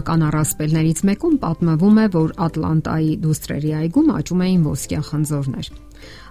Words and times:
ժամանական 0.00 0.22
առասպելներից 0.30 1.00
մեկում 1.04 1.34
պատմվում 1.42 1.98
է, 2.00 2.04
որ 2.14 2.30
Ատլանտայի 2.40 3.10
դուստրերի 3.20 3.72
այգում 3.80 4.08
աճում 4.16 4.44
էին 4.46 4.62
ոսկյա 4.64 5.00
խնձորներ։ 5.10 5.66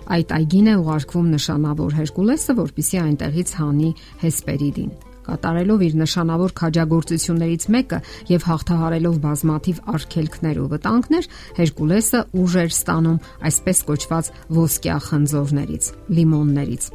Այդ 0.10 0.34
այգին 0.40 0.70
է 0.70 0.74
ուղարկվում 0.80 1.28
նշանավոր 1.38 1.92
Հերկուլեսը, 2.00 2.56
որպիսի 2.60 2.98
այնտեղից 3.04 3.50
հանի 3.60 3.90
Հեսպերիդին 4.26 4.92
կատարելով 5.30 5.82
իր 5.86 5.96
նշանավոր 6.00 6.54
քաջագործություններից 6.58 7.66
մեկը 7.76 8.00
եւ 8.34 8.46
հաղթահարելով 8.50 9.20
բազմաթիվ 9.26 9.82
արգելքներ 9.94 10.58
ու 10.64 10.70
վտանգներ, 10.74 11.30
Հերկուլեսը 11.60 12.24
ուժ 12.42 12.58
էր 12.64 12.74
ստանում 12.74 13.22
այսպես 13.50 13.84
կոչված 13.92 14.32
ոսկյա 14.58 14.98
խնձորներից, 15.06 15.92
լիմոններից 16.18 16.90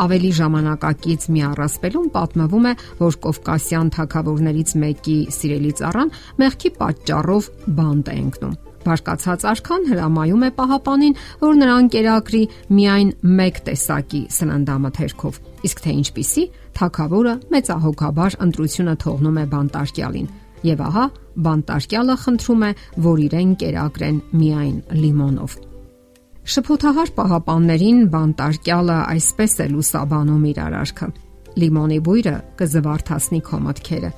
ավելի 0.00 0.32
ժամանակակից 0.38 1.28
մի 1.32 1.44
առասպելում 1.52 2.10
պատմվում 2.16 2.66
է, 2.72 2.74
որ 3.02 3.16
Կովկասյան 3.26 3.92
թագավորներից 3.96 4.74
մեկի 4.82 5.16
սիրելի 5.36 5.72
ծառան 5.82 6.12
մեղքի 6.42 6.70
պատճառով 6.82 7.48
բանտ 7.78 8.12
է 8.12 8.18
ընկնում։ 8.22 8.60
Բարկացած 8.82 9.44
արքան 9.46 9.84
հրամայում 9.92 10.42
է 10.42 10.50
պահապանին, 10.58 11.16
որ 11.42 11.58
նրան 11.60 11.90
կերակրի 11.94 12.42
միայն 12.74 13.12
մեկ 13.38 13.60
տեսակի 13.68 14.22
սննդամթերքով։ 14.36 15.40
Իսկ 15.70 15.82
թե 15.86 15.96
ինչպիսի, 16.02 16.44
թակավորը 16.82 17.34
մեծահոգաբար 17.54 18.38
ընտրությունը 18.48 18.96
թողնում 19.06 19.42
է 19.42 19.48
բանտարկյալին։ 19.54 20.30
Եվ 20.62 20.86
ահա 20.88 21.04
բանտարկյալը 21.46 22.16
խնդրում 22.22 22.64
է, 22.66 22.72
որ 23.10 23.26
իրեն 23.28 23.52
կերակրեն 23.62 24.24
միայն 24.42 24.80
լիմոնով։ 25.02 25.60
Շփոթահար 26.42 27.10
պահապաններին 27.14 27.98
բանտարկյալը 28.10 28.94
այսպես 29.12 29.52
է 29.62 29.66
լուսաբանում 29.70 30.46
իր 30.50 30.56
արարքը։ 30.62 31.06
Լիմոնի 31.62 31.98
բույրը 32.02 32.32
կզվարթացնի 32.58 33.40
քո 33.46 33.58
մտքերը։ 33.66 34.10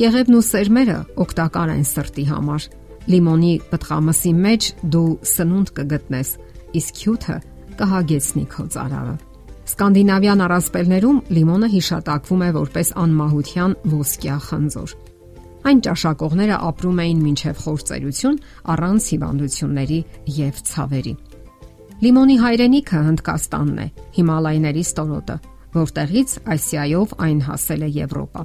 Կեղևն 0.00 0.36
ու 0.36 0.42
սերմերը 0.50 0.98
օգտակար 1.24 1.72
են 1.72 1.86
սրտի 1.90 2.24
համար։ 2.30 2.66
Լիմոնի 3.14 3.52
պտղամսի 3.70 4.32
մեջ 4.44 4.68
դու 4.92 5.08
սնունդ 5.30 5.72
կգտնես, 5.80 6.34
իսկ 6.80 7.00
հյութը 7.00 7.38
կհագեցնի 7.80 8.44
քո 8.52 8.66
ծարավը։ 8.76 9.16
Սկանդինավյան 9.70 10.44
առասպելներում 10.50 11.22
լիմոնը 11.40 11.72
հիշատակվում 11.80 12.44
է 12.44 12.50
որպես 12.60 12.92
անմահության 13.06 13.76
ոսկյա 13.94 14.36
խնձոր։ 14.50 14.94
Այն 15.70 15.82
ճաշակողները 15.86 16.60
ապրում 16.70 17.02
էին 17.04 17.24
մինչև 17.24 17.64
խորցերություն 17.64 18.38
առանց 18.74 19.10
հիվանդությունների 19.14 20.00
եւ 20.40 20.64
ցավերի։ 20.70 21.14
Լիմոնի 22.00 22.34
հայրենիքը 22.40 23.00
Հնդկաստանն 23.04 23.80
է, 23.82 23.84
Հիմալայների 24.16 24.84
ստորոտը, 24.86 25.34
որտեղից 25.74 26.30
Ասիայով 26.54 27.10
այն 27.26 27.42
հասել 27.44 27.84
է 27.84 27.90
Եվրոպա։ 27.96 28.44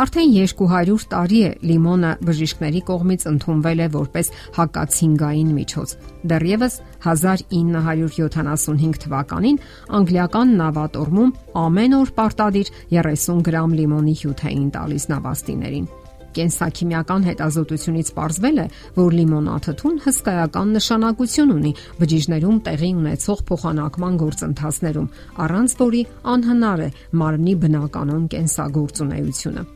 Արդեն 0.00 0.32
200 0.34 1.06
տարի 1.12 1.38
է 1.46 1.52
լիմոնը 1.70 2.10
բժիշկների 2.26 2.82
կողմից 2.90 3.26
ընդունվել 3.30 3.84
է 3.84 3.88
որպես 3.94 4.32
հակացինգային 4.58 5.54
միջոց։ 5.60 5.94
Դեռևս 6.34 6.80
1975 7.12 9.00
թվականին 9.06 9.62
անգլիական 10.00 10.54
նավատորմում 10.64 11.34
ամեն 11.62 11.98
օր 12.00 12.14
պարտադիր 12.18 12.74
30 12.98 13.46
գրամ 13.50 13.80
լիմոնի 13.82 14.18
հյութ 14.24 14.46
էին 14.50 14.68
տալիս 14.80 15.10
նավաստիներին։ 15.14 15.90
Կենսաքիմիական 16.36 17.26
հետազոտությունից 17.30 18.12
ողջվել 18.20 18.60
է, 18.60 18.66
որ 19.00 19.16
լիմոնաթթուն 19.20 19.98
հսկայական 20.06 20.72
նշանակություն 20.76 21.52
ունի 21.56 21.72
բջիջներում 22.00 22.62
տեղի 22.70 22.92
ունեցող 23.00 23.42
փոխանակման 23.50 24.22
գործընթացներում, 24.22 25.10
առանց 25.46 25.76
որի 25.82 26.02
անհնար 26.36 26.86
է 26.86 26.88
մարմնի 27.20 27.54
բնականon 27.66 28.24
կենսագործունեությունը։ 28.34 29.68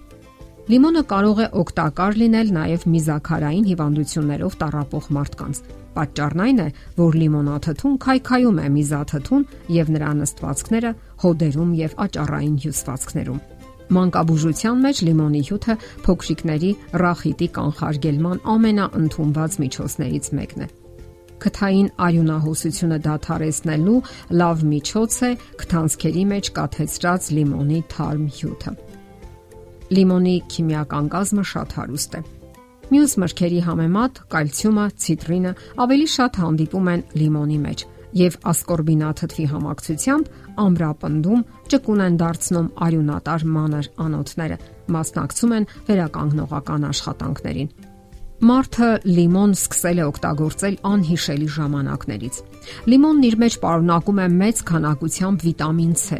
Լիմոնը 0.65 1.01
կարող 1.05 1.41
է 1.45 1.47
օգտակար 1.61 2.15
լինել 2.21 2.53
նաև 2.57 2.85
միզակարային 2.89 3.67
հիվանդություններով 3.69 4.55
տառապող 4.63 5.09
մարդկանց։ 5.17 5.59
Պատճառն 5.95 6.43
այն 6.45 6.63
է, 6.65 6.69
որ 6.97 7.19
լիմոնաթթուն 7.21 7.99
քայքայում 8.05 8.63
է 8.65 8.71
միզաթթուն 8.79 9.45
եւ 9.77 9.93
նրա 9.99 10.15
նստվածքները 10.25 10.95
հոդերում 11.25 11.75
եւ 11.85 11.99
աճառային 12.09 12.57
հյուսվածքներում։ 12.65 13.43
Մանկաբուժության 13.93 14.81
մեջ 14.85 15.01
լիմոնի 15.09 15.43
հյութը 15.49 15.75
փոքրիկների 16.07 16.71
ռախիտի 17.03 17.49
կանխարգելման 17.59 18.41
ամենաընդունված 18.55 19.59
միջոցներից 19.65 20.31
մեկն 20.39 20.65
է։ 20.65 20.69
Քթային 21.45 21.89
արյունահոսությունը 22.07 22.99
դադարեցնելու 23.05 23.99
լավ 24.41 24.63
միջոց 24.71 25.17
է 25.29 25.31
քթանցքերի 25.61 26.25
մեջ 26.33 26.51
կաթեցրած 26.59 27.29
լիմոնի 27.39 27.81
թարմ 27.95 28.25
հյութը։ 28.39 28.73
Լիմոնի 29.95 30.37
քիմիական 30.55 31.11
կազմը 31.13 31.45
շատ 31.53 31.77
հարուստ 31.79 32.17
է։ 32.17 32.23
Մյուս 32.95 33.13
մրգերի 33.21 33.61
համեմատ 33.69 34.23
կալցիումը, 34.33 34.87
ցիտրինը 35.05 35.53
ավելի 35.85 36.09
շատ 36.15 36.41
հանդիպում 36.45 36.89
են 36.95 37.05
լիմոնի 37.21 37.59
մեջ 37.65 37.85
եւ 38.19 38.37
ասկորբինաթթվի 38.51 39.47
համակցությամբ 39.55 40.29
ամրապնդում 40.65 41.43
ճկուն 41.73 42.05
են 42.05 42.19
դարձնում 42.23 42.69
արյունատար 42.87 43.47
մանր 43.55 43.89
անոթները, 44.05 44.59
մասնակցում 44.95 45.55
են 45.59 45.67
վերականգնողական 45.89 46.87
աշխատանքներին։ 46.91 47.75
Մարթը 48.45 48.89
լիմոն 49.09 49.53
սկսել 49.55 50.01
է 50.03 50.07
օգտագործել 50.11 50.75
անհիշելի 50.91 51.47
ժամանակներից։ 51.55 52.41
Լիմոնն 52.93 53.29
իր 53.31 53.37
մեջ 53.45 53.59
պարունակում 53.65 54.19
է 54.25 54.27
մեծ 54.35 54.63
քանակությամբ 54.71 55.45
վիտամին 55.49 55.95
C, 56.05 56.19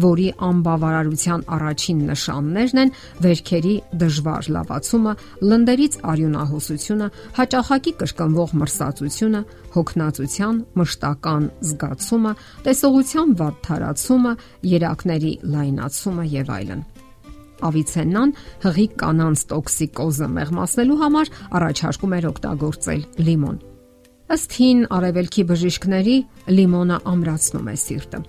որի 0.00 0.28
անբավարարության 0.46 1.42
առաջին 1.56 1.98
նշաններն 2.08 2.80
են 2.82 2.92
վերքերի 3.24 3.74
դժվար 4.02 4.48
լավացումը, 4.56 5.12
լնդերից 5.52 5.98
արյունահոսությունը, 6.12 7.08
հաճախակի 7.38 7.92
կրկնվող 8.02 8.54
մրսածությունը, 8.62 9.42
հոգնածության 9.76 10.62
մշտական 10.80 11.44
զգացումը, 11.72 12.32
տեսողության 12.66 13.36
վատ 13.42 13.60
թարացումը, 13.68 14.32
երակների 14.72 15.32
լայնացումը 15.52 16.26
եւ 16.32 16.52
այլն։ 16.56 16.82
Ավիցեննան 17.62 18.32
հղի 18.64 18.86
կանանց 18.98 19.44
տոքսիկոզը 19.52 20.28
մեղմացնելու 20.34 20.98
համար 21.02 21.32
առաջարկում 21.60 22.16
էր 22.18 22.28
օգտագործել 22.32 23.06
լիմոն։ 23.28 23.62
Ըստ 24.32 24.54
հին 24.58 24.84
արևելքի 24.98 25.48
բժիշկների 25.52 26.20
լիմոնը 26.58 27.02
ամրացնում 27.12 27.68
է 27.70 27.80
սիրտը 27.86 28.22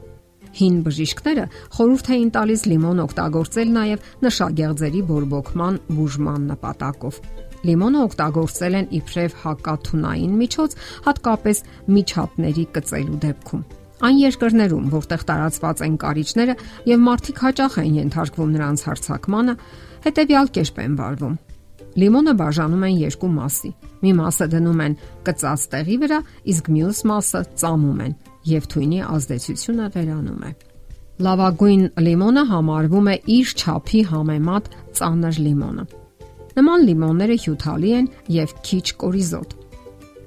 հին 0.57 0.75
բժիշկները 0.85 1.45
խորհուրդ 1.75 2.09
էին 2.13 2.31
տալիս 2.35 2.63
լիմոն 2.69 3.03
օգտագործել 3.03 3.69
նաև 3.77 4.09
նշագեղձերի 4.25 5.01
բորբոքման 5.09 5.79
բուժման 5.97 6.49
նպատակով։ 6.53 7.21
Լիմոնը 7.63 8.01
օգտագործել 8.07 8.75
են 8.79 8.89
իբրև 8.99 9.37
հակաթունային 9.43 10.33
միջոց, 10.41 10.75
հատկապես 11.07 11.63
միջատների 11.95 12.65
կծելու 12.75 13.21
դեպքում։ 13.23 13.63
Այն 14.03 14.17
երկրներում, 14.19 14.89
որտեղ 14.91 15.21
տարածված 15.29 15.81
են 15.87 15.95
կարիճները 16.03 16.55
եւ 16.91 17.03
մարդիկ 17.07 17.37
հաճախ 17.43 17.77
են 17.83 17.95
ենթարկվում 18.01 18.51
նրանց 18.57 18.83
հարցակմանը, 18.89 19.55
հետեւյալ 20.03 20.51
կերպ 20.57 20.83
են 20.83 20.97
վարվում։ 20.99 21.39
Լիմոնը 22.03 22.33
բաժանում 22.41 22.85
են 22.89 22.99
երկու 22.99 23.31
մասի։ 23.37 23.71
Մի 24.03 24.11
մասը 24.19 24.49
դնում 24.57 24.83
են 24.83 24.99
կծած 25.23 25.65
տեղի 25.71 25.97
վրա, 26.03 26.19
իսկ 26.51 26.69
մյուս 26.73 27.01
մասը 27.13 27.41
ծամում 27.63 28.05
են 28.09 28.15
եւ 28.49 28.69
թույնի 28.73 29.01
ազդեցությունը 29.07 29.89
վերանում 29.95 30.45
է։ 30.49 30.53
Լավագույն 31.23 31.83
լիմոնը 32.03 32.43
համարվում 32.49 33.09
է 33.13 33.17
իր 33.37 33.51
չափի 33.63 33.99
համեմատ 34.11 34.69
ծանր 34.97 35.41
լիմոնը։ 35.47 35.83
Նման 36.53 36.87
լիմոնները 36.87 37.35
հյութալի 37.43 37.91
են 37.97 38.07
եւ 38.33 38.55
քիչ 38.65 38.85
կորիզոտ։ 39.03 39.53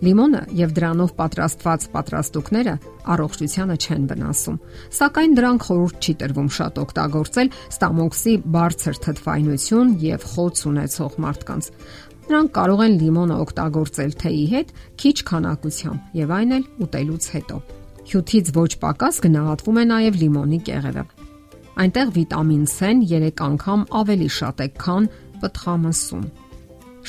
Լիմոնը 0.07 0.41
եւ 0.59 0.73
դրանով 0.77 1.13
պատրաստված 1.17 1.85
պատրաստուկները 1.95 2.75
առողջությանը 3.15 3.77
չեն 3.81 4.03
վնասում, 4.11 4.59
սակայն 4.99 5.37
դրանք 5.39 5.65
խորուրդ 5.67 6.07
չի 6.07 6.15
տրվում 6.23 6.51
շատ 6.57 6.81
օգտագործել 6.83 7.51
ստամոքսի 7.77 8.35
բարձր 8.57 9.01
թթվայնություն 9.07 9.95
եւ 10.05 10.29
խոց 10.35 10.63
ունեցող 10.73 11.17
մարդկանց։ 11.27 11.71
Նրանք 12.27 12.53
կարող 12.61 12.85
են 12.87 12.95
լիմոնը 13.01 13.41
օգտագործել 13.47 14.15
թեյի 14.21 14.47
հետ 14.53 14.77
քիչ 15.01 15.17
քանակությամբ 15.33 16.21
եւ 16.21 16.37
այն 16.37 16.57
էլ 16.61 16.71
ուտելուց 16.87 17.33
հետո։ 17.37 17.59
Հյութից 18.07 18.51
ոչ 18.55 18.73
պակաս 18.83 19.17
գնահատվում 19.25 19.79
է 19.83 19.85
նաև 19.91 20.19
լիմոնի 20.23 20.59
կեղևը։ 20.67 21.05
Այնտեղ 21.83 22.11
վիտամին 22.17 22.65
C-ն 22.73 23.01
3 23.11 23.43
անգամ 23.47 23.81
ավելի 24.01 24.29
շատ 24.37 24.63
է, 24.63 24.69
քան 24.81 25.09
պտղամսում։ 25.43 26.27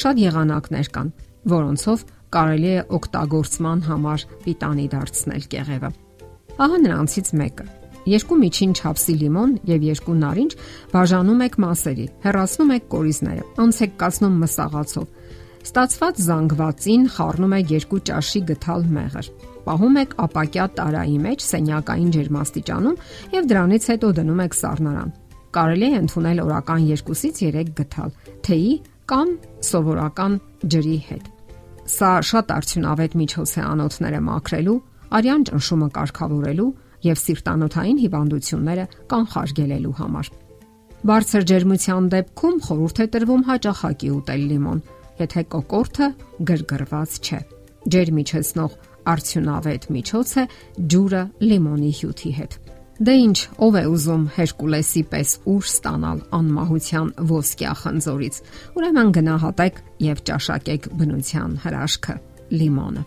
Շատ 0.01 0.21
եղանակներ 0.23 0.89
կան, 0.97 1.11
որոնցով 1.53 2.05
կարելի 2.35 2.71
է 2.73 2.81
օգտագործման 2.97 3.83
համար 3.88 4.25
պիտանի 4.44 4.88
դարձնել 4.97 5.45
կեղևը։ 5.53 5.91
Ահա 6.57 6.77
նրանցից 6.83 7.31
մեկը։ 7.41 7.67
Երկու 8.07 8.38
միջին 8.41 8.73
չափսի 8.77 9.13
լիմոն 9.21 9.53
եւ 9.67 9.85
երկու 9.88 10.13
նարինջ 10.17 10.53
բաժանում 10.94 11.41
եք 11.47 11.55
մասերի, 11.63 12.05
հեռացնում 12.23 12.71
եք 12.77 12.85
կորիզները, 12.94 13.44
անց 13.63 13.81
եք 13.88 13.97
կացնում 14.01 14.38
մսաղացով։ 14.44 15.07
Ստացված 15.65 16.19
զանգվածին 16.27 17.06
խառնում 17.18 17.56
եք 17.57 17.71
երկու 17.77 18.01
ճաշի 18.07 18.42
գթալ 18.51 18.86
մեղր 18.98 19.30
պահում 19.68 19.98
եք 20.00 20.13
ապակյա 20.24 20.65
տարայի 20.77 21.18
մեջ 21.24 21.44
սենյակային 21.44 22.12
ջերմաստիճանում 22.15 23.00
եւ 23.36 23.48
դրանից 23.51 23.88
հետո 23.92 24.12
դնում 24.19 24.44
եք 24.45 24.54
սառնարան։ 24.57 25.09
Կարելի 25.57 25.88
է 25.88 25.98
ընդունել 25.98 26.42
օրական 26.44 26.86
2-ից 26.88 27.42
3 27.42 27.71
գթալ 27.80 28.13
թեյի 28.48 28.74
կամ 29.12 29.30
սովորական 29.68 30.33
ջրի 30.71 30.98
հետ։ 31.07 31.27
Սա 31.88 32.12
շատ 32.30 32.54
արդյունավետ 32.57 33.13
միջոց 33.21 33.51
է 33.57 33.62
անոթները 33.68 34.19
մաքրելու, 34.27 34.80
արյան 35.18 35.45
ճնշումը 35.48 35.88
կարգավորելու 35.98 36.71
եւ 37.07 37.21
սիրտանոթային 37.24 38.01
հիվանդությունները 38.04 38.86
կանխարգելելու 39.13 39.95
համար։ 40.01 40.31
Բարձր 41.07 41.44
ջերմության 41.51 42.07
դեպքում 42.12 42.56
խորհուրդ 42.68 43.00
է 43.04 43.07
տրվում 43.15 43.44
հաճախակի 43.48 44.09
ուտել 44.18 44.44
լիմոն, 44.51 44.80
եթե 45.21 45.43
կոկորտը 45.53 46.07
գրգռված 46.49 47.17
չէ։ 47.23 47.39
Ջերմիջեցնող 47.87 48.77
արդյունավետ 49.07 49.91
միջոց 49.95 50.31
է 50.37 50.45
ջուրը 50.93 51.21
լիմոնի 51.47 51.91
հյութի 51.99 52.31
հետ։ 52.37 52.57
Դե 52.97 53.13
ինչ, 53.21 53.37
ով 53.61 53.75
է 53.77 53.83
ուզում 53.93 54.23
Հերկուլեսի 54.37 55.03
պես 55.11 55.33
ուր 55.53 55.67
ստանալ 55.69 56.23
անմահության 56.33 57.11
ոսկյա 57.29 57.73
խնձորից։ 57.83 58.39
Ուրեմն 58.79 59.13
գնահատեք 59.17 59.81
եւ 60.07 60.23
ճաշակեք 60.31 60.89
բնության 60.97 61.55
հրաշքը՝ 61.67 62.17
լիմոնը։ 62.57 63.05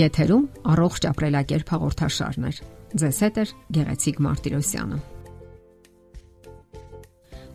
Եթերում 0.00 0.44
առողջ 0.72 1.08
ապրելակերպ 1.12 1.72
հաղորդաշարներ։ 1.76 2.60
Ձեզ 3.04 3.24
հետ 3.26 3.40
է 3.40 3.48
Գեղեցիկ 3.76 4.22
Մարտիրոսյանը։ 4.30 5.00